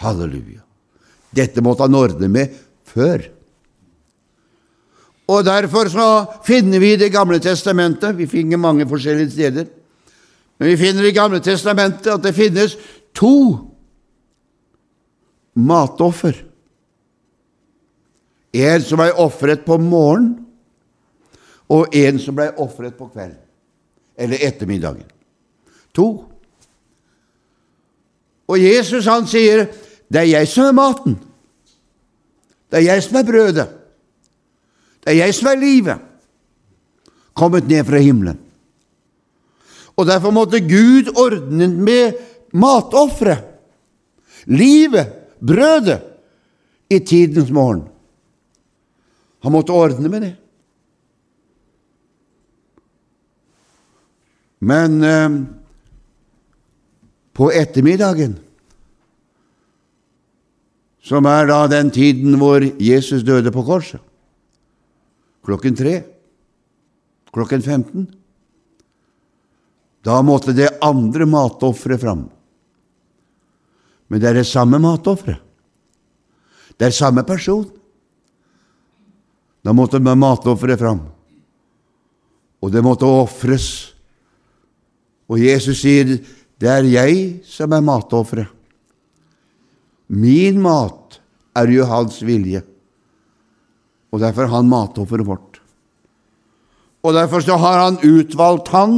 [0.00, 0.62] Halleluja.
[1.34, 2.54] Dette måtte han ordne med
[2.88, 3.26] før.
[5.26, 9.64] Og Derfor så finner vi Det gamle testamentet Vi finner mange forskjellige steder.
[10.58, 12.76] Men vi finner i gamle testamentet at det finnes
[13.14, 13.58] to
[15.54, 16.36] matoffer.
[18.54, 20.44] En som ble ofret på morgenen,
[21.68, 23.40] og en som ble ofret på kvelden
[24.14, 25.08] eller ettermiddagen.
[25.94, 26.08] To.
[28.46, 29.66] Og Jesus han sier,
[30.12, 31.18] 'Det er jeg som er maten.
[32.70, 33.68] Det er jeg som er brødet.
[35.04, 36.00] Det er jeg som er livet,
[37.36, 38.40] kommet ned fra himmelen.'
[39.94, 42.16] Og Derfor måtte Gud ordne med
[42.50, 43.44] matofferet,
[44.46, 46.02] livet, brødet,
[46.90, 47.84] i tidens morgen.
[49.42, 50.32] Han måtte ordne med det.
[54.64, 55.36] Men eh,
[57.34, 58.38] på ettermiddagen,
[61.04, 64.00] som er da den tiden hvor Jesus døde på korset,
[65.44, 65.94] klokken tre,
[67.34, 68.06] klokken 15,
[70.04, 72.26] da måtte det andre matofferet fram.
[74.08, 75.40] Men det er det samme matofferet.
[76.76, 77.64] Det er samme person.
[79.64, 81.00] Da måtte matofferet fram.
[82.60, 83.94] Og det måtte ofres
[85.28, 86.18] og Jesus sier,
[86.58, 88.52] 'Det er jeg som er matofferet'.
[90.08, 91.20] Min mat
[91.56, 92.62] er jo hans vilje,
[94.14, 95.58] og derfor er han matofferet vårt.
[97.04, 98.94] Og derfor så har han utvalgt han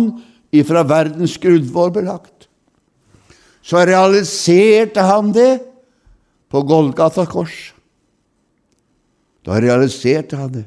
[0.54, 2.50] ifra verdens grunnvoll belagt.
[3.64, 5.58] Så realiserte han det
[6.52, 7.72] på Golgata kors.
[9.46, 10.66] Da realiserte han det.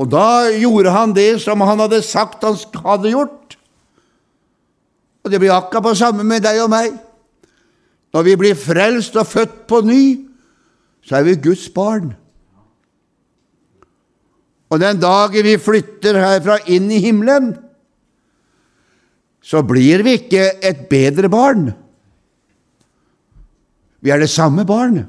[0.00, 3.58] Og da gjorde han det som han hadde sagt han hadde gjort.
[5.22, 6.96] Og det blir akkurat på samme med deg og meg.
[8.14, 10.04] Når vi blir frelst og født på ny,
[11.04, 12.14] så er vi Guds barn.
[14.74, 17.52] Og den dagen vi flytter herfra inn i himmelen,
[19.44, 21.68] så blir vi ikke et bedre barn.
[24.02, 25.06] Vi er det samme barnet.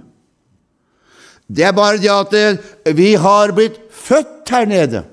[1.46, 5.04] Det er bare det at eh, vi har blitt født her nede,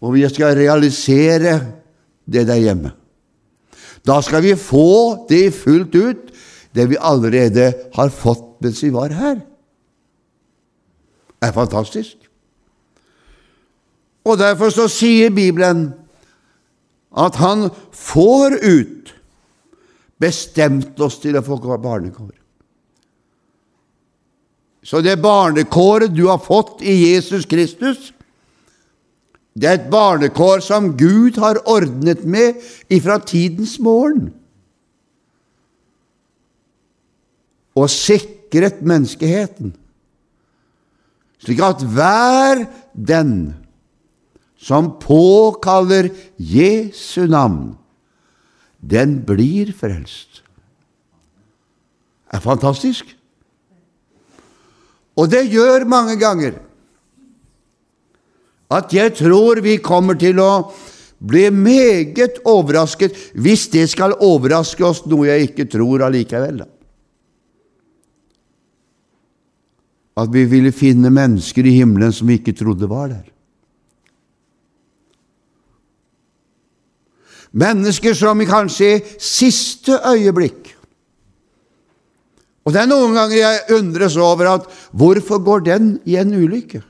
[0.00, 1.58] og vi skal realisere
[2.28, 2.92] det der hjemme.
[4.04, 6.30] Da skal vi få det fullt ut,
[6.72, 9.42] det vi allerede har fått mens vi var her.
[11.38, 12.27] Det er fantastisk.
[14.28, 15.88] Og Derfor så sier Bibelen
[17.16, 19.14] at han får ut
[20.20, 22.34] bestemt oss til å få barnekår.
[24.84, 28.12] Så det barnekåret du har fått i Jesus Kristus,
[29.58, 32.60] det er et barnekår som Gud har ordnet med
[32.92, 34.30] ifra tidens morgen.
[37.78, 39.72] Og sikret menneskeheten,
[41.42, 42.64] slik at hver
[42.94, 43.34] den
[44.58, 47.76] som påkaller Jesu navn,
[48.80, 50.42] den blir frelst.
[52.28, 53.14] Det er fantastisk.
[55.18, 56.58] Og det gjør mange ganger
[58.68, 60.68] at jeg tror vi kommer til å
[61.18, 66.60] bli meget overrasket hvis det skal overraske oss, noe jeg ikke tror allikevel.
[70.18, 73.26] At vi ville finne mennesker i himmelen som vi ikke trodde var der.
[77.52, 80.74] Mennesker som kanskje i siste øyeblikk
[82.68, 86.82] Og det er noen ganger jeg undres over at hvorfor går den i en ulykke?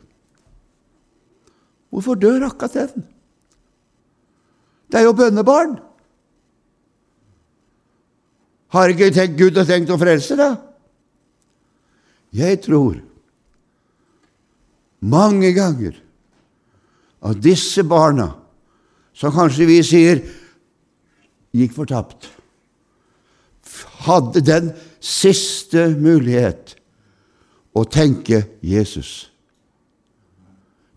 [1.94, 3.04] Hvorfor dør akkurat den?
[4.90, 5.76] Det er jo bønnebarn.
[8.74, 10.50] Har ikke tenkt Gud har tenkt å frelse det?
[12.36, 12.98] Jeg tror
[15.00, 15.94] mange ganger
[17.24, 18.32] at disse barna,
[19.14, 20.20] som kanskje vi sier
[21.57, 22.28] gikk fortapt,
[24.07, 24.70] hadde den
[25.01, 26.74] siste mulighet
[27.76, 29.28] å tenke Jesus.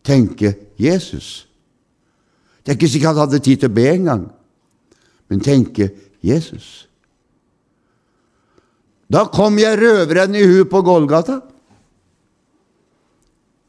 [0.03, 1.45] Tenke Jesus.
[2.61, 4.25] Det er ikke sikkert han hadde tid til å be engang,
[5.29, 5.89] men tenke
[6.25, 6.87] Jesus.
[9.11, 11.41] Da kom jeg røveren i hu på Golgata.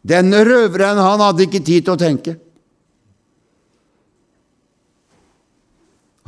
[0.02, 2.36] Denne røveren han hadde ikke tid til å tenke.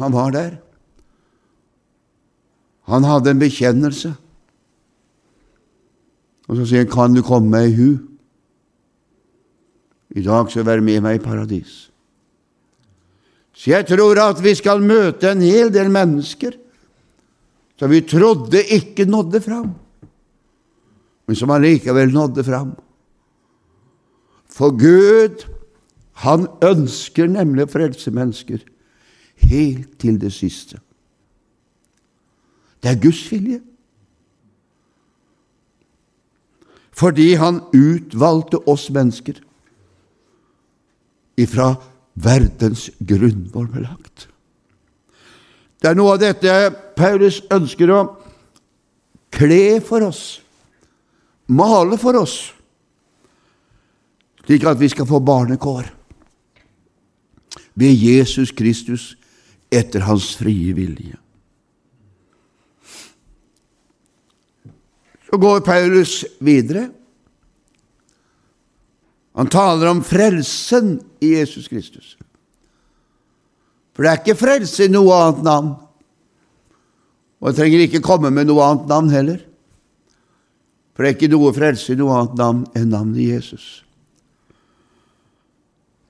[0.00, 0.56] Han var der.
[2.90, 4.14] Han hadde en bekjennelse.
[6.48, 7.98] Og så sier han, 'Kan du komme meg i hu?'
[10.14, 11.90] I dag skal vær med meg i paradis.
[13.52, 16.52] Så jeg tror at vi skal møte en hel del mennesker
[17.78, 19.74] som vi trodde ikke nådde fram,
[21.26, 22.76] men som allikevel nådde fram.
[24.46, 25.46] For Gud,
[26.12, 28.62] han ønsker nemlig å frelse mennesker
[29.54, 30.80] helt til det siste.
[32.82, 33.60] Det er Guds vilje.
[36.94, 39.40] Fordi han utvalgte oss mennesker
[41.40, 41.72] ifra
[42.14, 44.28] verdens grunnvoll ble lagt.
[45.80, 46.52] Det er noe av dette
[46.96, 48.02] Paulus ønsker å
[49.34, 50.22] kle for oss,
[51.50, 52.36] male for oss,
[54.44, 55.90] slik at vi skal få barnekår
[57.74, 59.14] ved Jesus Kristus
[59.74, 61.16] etter hans frie vilje.
[65.26, 66.88] Så går Paulus videre.
[69.34, 72.12] Han taler om frelsen i Jesus Kristus.
[73.94, 75.72] For det er ikke frelse i noe annet navn.
[77.42, 79.40] Og jeg trenger ikke komme med noe annet navn heller.
[80.94, 83.66] For det er ikke noe frelse i noe annet navn enn navnet Jesus.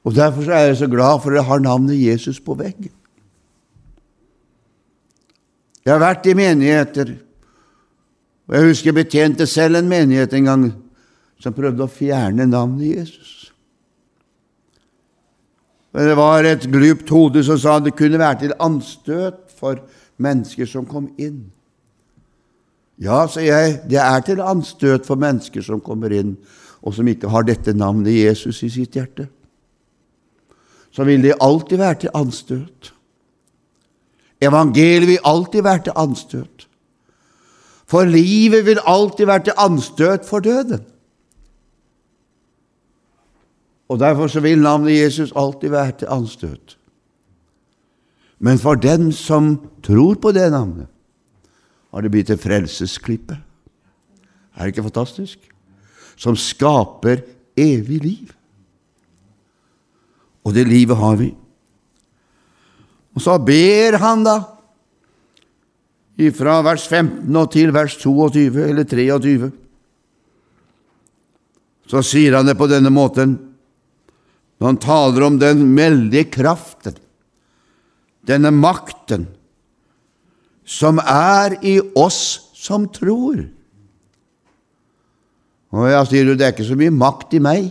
[0.05, 2.93] Og Derfor er jeg så glad for at jeg har navnet Jesus på veggen.
[5.85, 7.11] Jeg har vært i menigheter,
[8.49, 10.63] og jeg husker jeg betjente selv en menighet en gang
[11.41, 13.33] som prøvde å fjerne navnet Jesus.
[15.93, 19.83] Men det var et glupt hode som sa det kunne være til anstøt for
[20.17, 21.45] mennesker som kom inn.
[22.99, 26.35] Ja, sa jeg, det er til anstøt for mennesker som kommer inn,
[26.81, 29.29] og som ikke har dette navnet Jesus i sitt hjerte.
[30.95, 32.94] Så vil de alltid være til anstøt.
[34.49, 36.69] Evangeliet vil alltid være til anstøt.
[37.87, 40.85] For livet vil alltid være til anstøt for døden.
[43.89, 46.79] Og Derfor så vil navnet Jesus alltid være til anstøt.
[48.39, 50.87] Men for den som tror på det navnet,
[51.95, 53.37] har det blitt et frelsesklippe.
[54.57, 55.39] Er det ikke fantastisk?
[56.17, 57.23] Som skaper
[57.57, 58.33] evig liv.
[60.45, 61.31] Og det livet har vi.
[63.15, 64.39] Og så ber han da
[66.35, 69.51] fra vers 15 og til vers 22 eller 23.
[71.91, 73.37] Så sier han det på denne måten
[74.59, 76.95] når han taler om den veldige kraften,
[78.25, 79.27] denne makten,
[80.65, 83.43] som er i oss som tror.
[85.75, 87.67] Og jeg sier du, det er ikke så mye makt i meg.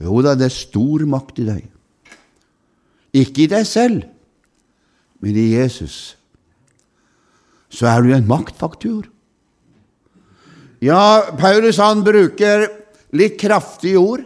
[0.00, 1.68] Jo da, det er stor makt i deg.
[3.20, 4.08] Ikke i deg selv,
[5.20, 6.16] men i Jesus,
[7.70, 9.06] så er du en maktfaktor.
[10.80, 12.66] Ja, Paulus han bruker
[13.12, 14.24] litt kraftige ord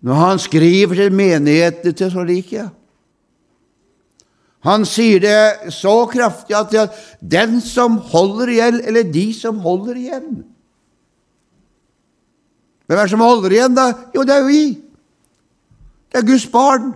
[0.00, 2.64] når han skriver til menighetene til så like.
[4.64, 10.30] Han sier det så kraftig at den som holder igjen, eller de som holder igjen
[12.90, 13.84] Hvem er det som holder igjen, da?
[14.10, 14.64] Jo, det er jo vi.
[16.10, 16.88] Det er Guds barn.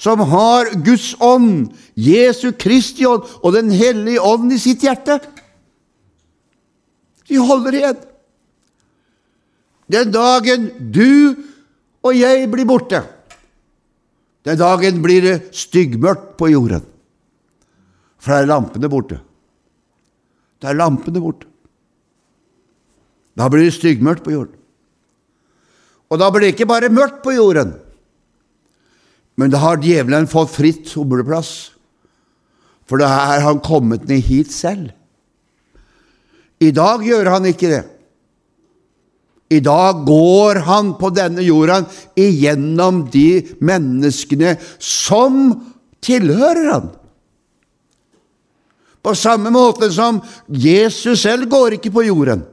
[0.00, 5.20] Som har Guds ånd, Jesu Kristi ånd og Den hellige ånd i sitt hjerte.
[7.28, 8.00] De holder igjen.
[9.92, 11.36] Den dagen du
[12.02, 13.02] og jeg blir borte,
[14.42, 16.82] den dagen blir det styggmørkt på jorden.
[18.18, 19.20] For da er lampene borte.
[20.62, 21.46] Da er lampene borte.
[23.38, 24.58] Da blir det styggmørkt på jorden.
[26.12, 27.72] Og da blir det ikke bare mørkt på jorden,
[29.36, 31.72] men da har djevelen fått fritt somleplass.
[32.88, 34.90] For da er han kommet ned hit selv.
[36.62, 37.82] I dag gjør han ikke det.
[39.52, 41.82] I dag går han på denne jorda
[42.16, 45.50] igjennom de menneskene som
[46.04, 46.88] tilhører han.
[49.02, 52.44] På samme måte som Jesus selv går ikke på jorden.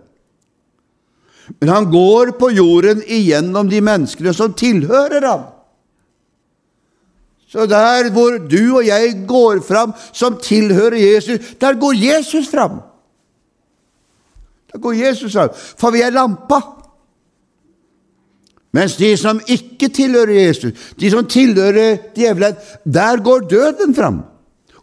[1.60, 5.48] Men han går på jorden igjennom de menneskene som tilhører ham.
[7.50, 12.82] Så der hvor du og jeg går fram som tilhører Jesus, der går Jesus fram.
[14.70, 16.62] Der går Jesus fram, for vi er lampa.
[18.72, 24.20] Mens de som ikke tilhører Jesus, de som tilhører djevelen, der går døden fram.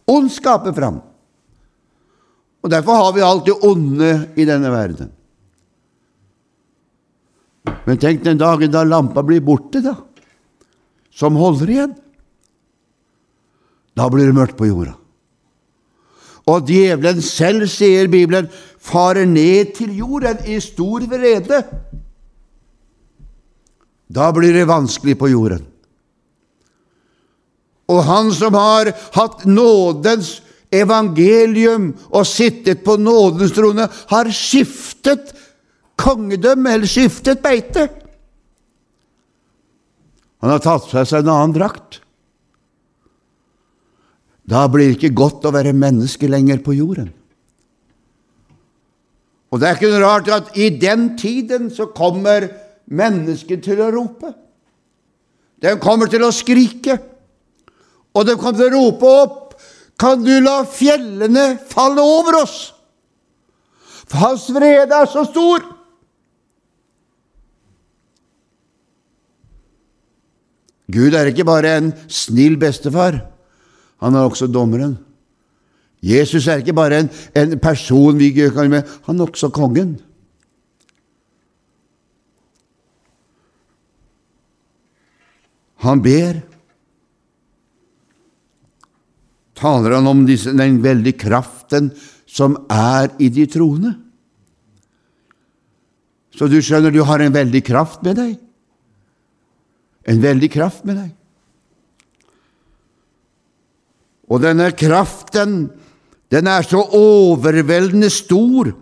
[0.07, 0.99] Ondskapen fram.
[2.63, 5.13] Og Derfor har vi alt det onde i denne verden.
[7.87, 9.93] Men tenk den dagen da lampa blir borte, da,
[11.15, 11.95] som holder igjen.
[13.97, 14.93] Da blir det mørkt på jorda.
[16.47, 18.47] Og djevelen selv, sier Bibelen,
[18.79, 21.63] farer ned til jorden i stor vrede.
[24.07, 25.65] Da blir det vanskelig på jorden.
[27.87, 30.37] Og han som har hatt nådens
[30.71, 35.31] evangelium og sittet på nådens trone, har skiftet
[35.99, 37.87] kongedømme eller skiftet beite.
[40.43, 42.03] Han har tatt på seg en annen drakt.
[44.47, 47.09] Da blir det ikke godt å være menneske lenger på jorden.
[49.51, 52.49] Og det er ikke noe rart at i den tiden så kommer
[52.87, 54.31] mennesket til å rope.
[55.63, 56.97] De kommer til å skrike,
[58.15, 59.43] og de kommer til å rope opp
[59.97, 62.57] Kan du la fjellene falle over oss?
[64.05, 65.63] For hans vrede er så stor.
[70.93, 73.17] Gud er ikke bare en snill bestefar,
[74.03, 74.97] han er også dommeren.
[76.03, 79.97] Jesus er ikke bare en, en person vi kan med, han er også kongen.
[85.85, 86.41] Han ber.
[89.57, 91.91] Taler han om disse, den veldige kraften
[92.29, 93.95] som er i de troende?
[96.37, 98.35] Så du skjønner, du har en veldig kraft med deg
[100.07, 101.11] en veldig kraft med deg.
[104.27, 105.69] Og denne kraften,
[106.31, 108.73] den er så overveldende stor.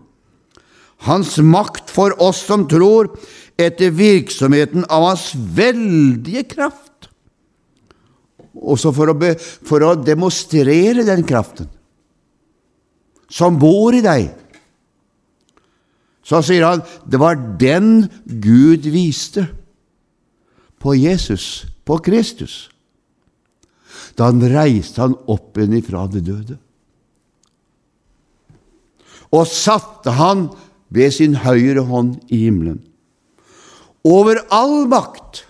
[1.06, 3.12] Hans makt for oss som tror,
[3.56, 7.12] etter virksomheten av hans veldige kraft.
[8.56, 11.70] Også for å, be, for å demonstrere den kraften
[13.32, 14.30] som bor i deg.
[16.26, 19.48] Så sier han det var den Gud viste
[20.82, 22.70] på Jesus, på Kristus,
[24.16, 26.57] da han reiste han opp igjen ifra det døde.
[29.36, 30.47] Og satte han
[30.93, 32.80] ved sin høyre hånd i himmelen.
[34.05, 35.43] Over all makt.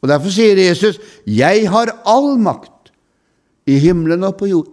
[0.00, 2.90] Og Derfor sier Jesus, 'Jeg har all makt
[3.66, 4.72] i himmelen og på jord'.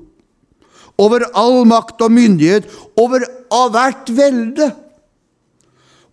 [0.98, 2.66] Over all makt og myndighet,
[2.98, 4.72] over hvert velde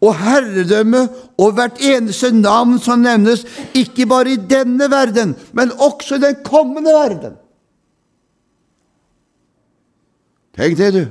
[0.04, 1.06] og herredømme
[1.40, 3.44] og hvert eneste navn som nevnes,
[3.76, 7.36] ikke bare i denne verden, men også i den kommende verden.
[10.54, 11.04] Tenk det, du.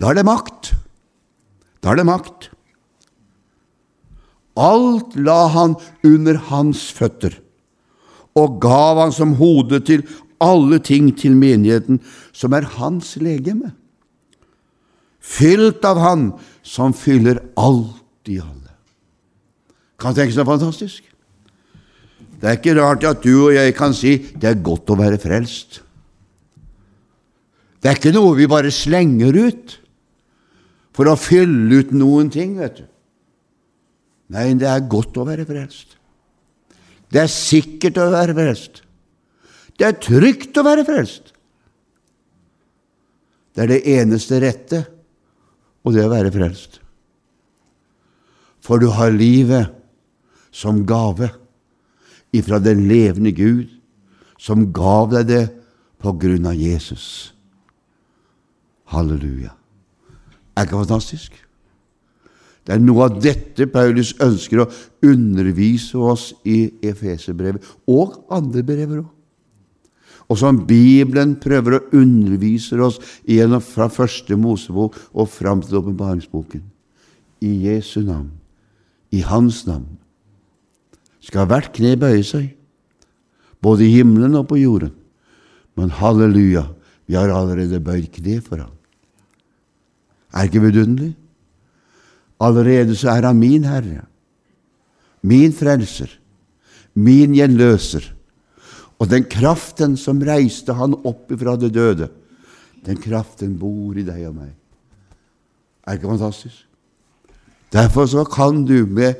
[0.00, 0.72] Da er det makt.
[1.84, 2.50] Da er det makt.
[4.56, 5.76] Alt la han
[6.06, 7.36] under hans føtter,
[8.36, 10.06] og gav han som hode til
[10.40, 12.00] alle ting til menigheten,
[12.32, 13.76] som er hans legeme
[15.26, 16.26] fylt av Han
[16.66, 18.72] som fyller alt i alle.
[20.00, 21.04] Kan tenke seg fantastisk?
[22.36, 25.20] Det er ikke rart at du og jeg kan si det er godt å være
[25.20, 25.80] frelst.
[27.80, 29.76] Det er ikke noe vi bare slenger ut
[30.96, 32.86] for å fylle ut noen ting, vet du.
[34.34, 35.94] Nei, det er godt å være frelst.
[37.12, 38.82] Det er sikkert å være frelst.
[39.76, 41.30] Det er trygt å være frelst.
[43.54, 44.82] Det er det eneste rette,
[45.86, 46.80] og det å være frelst.
[48.58, 49.70] For du har livet
[50.50, 51.30] som gave
[52.34, 53.70] ifra den levende Gud,
[54.38, 55.44] som gav deg det
[56.02, 57.32] på grunn av Jesus.
[58.90, 59.54] Halleluja.
[60.56, 61.36] Er ikke fantastisk?
[62.66, 64.70] Det er noe av dette Paulus ønsker å
[65.06, 69.15] undervise oss i Efeserbrevet, og andre brever òg.
[70.26, 72.98] Og som Bibelen prøver å undervise oss
[73.28, 76.64] gjennom fra første Mosebok og fram til åpenbaringsboken.
[77.46, 78.32] I Jesu navn,
[79.14, 79.86] i Hans navn,
[81.22, 82.48] skal hvert kne bøye seg,
[83.62, 84.94] både i himmelen og på jorden.
[85.76, 86.64] Men halleluja,
[87.06, 88.74] vi har allerede bøyd kne for ham.
[90.34, 91.14] Er ikke vidunderlig?
[92.42, 94.04] Allerede så er han min Herre,
[95.22, 96.10] min frelser,
[96.94, 98.15] min gjenløser.
[98.96, 102.08] Og den kraften som reiste han opp ifra det døde,
[102.86, 104.52] den kraften bor i deg og meg.
[105.84, 106.62] Er det ikke fantastisk?
[107.72, 109.14] Derfor så kan du med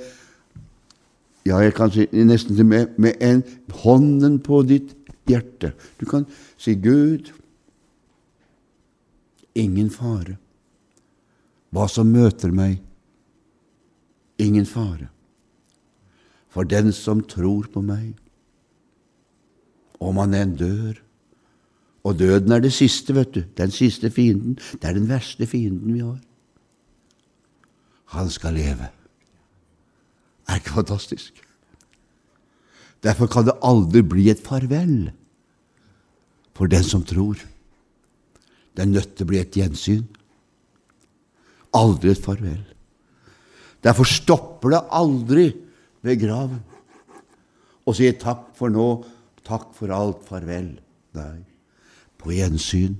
[1.47, 3.43] ja, jeg kan si nesten med, med en
[3.85, 4.97] hånden på ditt
[5.31, 6.27] hjerte Du kan
[6.59, 7.31] si, Gud,
[9.55, 10.37] ingen fare.
[11.70, 12.81] Hva som møter meg,
[14.39, 15.09] ingen fare.
[16.51, 18.14] For den som tror på meg,
[20.07, 21.02] om han enn dør
[22.07, 23.40] Og døden er det siste, vet du.
[23.59, 24.54] Den siste fienden.
[24.78, 26.20] Det er den verste fienden vi har.
[28.14, 28.86] Han skal leve.
[30.46, 31.42] Er ikke fantastisk?
[33.02, 35.11] Derfor kan det aldri bli et farvel
[36.54, 37.42] for den som tror.
[38.76, 40.07] Det er nødt til å bli et gjensyn.
[41.74, 42.62] Aldri et farvel.
[43.82, 45.50] Derfor stopper det aldri
[46.07, 46.62] ved graven
[47.86, 48.86] og sier takk for nå,
[49.47, 50.74] takk for alt, farvel.
[51.16, 51.38] Nei,
[52.18, 52.99] på gjensyn.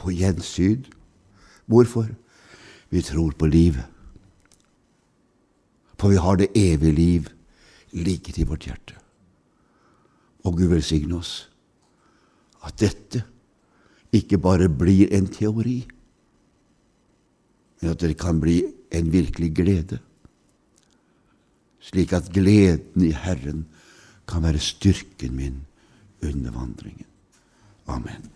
[0.00, 0.86] På gjensyn.
[1.70, 2.08] Hvorfor?
[2.92, 3.86] Vi tror på livet.
[6.00, 7.28] For vi har det evige liv
[7.92, 8.96] ligget i vårt hjerte.
[10.42, 11.48] Og Gud velsigne oss
[12.66, 13.22] at dette
[14.14, 15.80] ikke bare blir en teori,
[17.80, 18.60] men at det kan bli
[18.94, 19.98] en virkelig glede,
[21.82, 23.64] slik at gleden i Herren
[24.28, 25.66] kan være styrken min
[26.22, 27.06] under vandringen.
[27.86, 28.30] Amen.